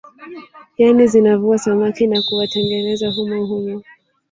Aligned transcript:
Yani 0.77 1.07
zinavua 1.07 1.57
samaki 1.57 2.07
na 2.07 2.21
kuwatengeneza 2.21 3.11
humo 3.11 3.45
humo 3.45 3.81